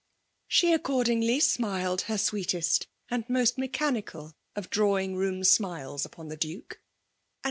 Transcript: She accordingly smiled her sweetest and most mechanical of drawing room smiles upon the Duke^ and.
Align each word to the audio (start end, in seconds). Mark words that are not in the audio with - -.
She 0.47 0.73
accordingly 0.73 1.39
smiled 1.39 2.01
her 2.09 2.17
sweetest 2.17 2.87
and 3.11 3.23
most 3.29 3.59
mechanical 3.59 4.33
of 4.55 4.71
drawing 4.71 5.15
room 5.15 5.43
smiles 5.43 6.05
upon 6.05 6.27
the 6.27 6.37
Duke^ 6.37 6.71
and. 6.71 6.77